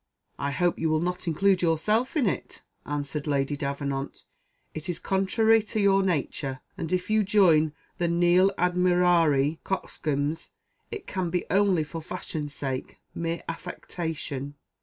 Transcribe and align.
"I 0.39 0.49
hope 0.49 0.79
you 0.79 0.89
will 0.89 0.99
not 0.99 1.27
include 1.27 1.61
yourself 1.61 2.17
in 2.17 2.25
it," 2.25 2.63
answered 2.87 3.27
Lady 3.27 3.55
Davenant: 3.55 4.23
"it 4.73 4.89
is 4.89 4.97
contrary 4.97 5.61
to 5.61 5.79
your 5.79 6.01
nature, 6.01 6.61
and 6.75 6.91
if 6.91 7.11
you 7.11 7.21
join 7.21 7.73
the 7.99 8.07
nil 8.07 8.51
admirari 8.57 9.59
coxcombs, 9.63 10.49
it 10.89 11.05
can 11.05 11.29
be 11.29 11.45
only 11.51 11.83
for 11.83 12.01
fashion's 12.01 12.51
sake 12.55 12.99
mere 13.13 13.43
affectation." 13.47 14.55